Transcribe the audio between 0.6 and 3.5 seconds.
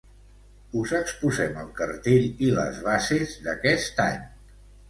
Us exposem el cartell i les bases